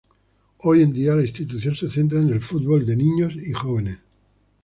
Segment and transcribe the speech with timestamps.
[0.63, 3.99] Hoy en día la institución se centra en el fútbol de niños y jóvenes.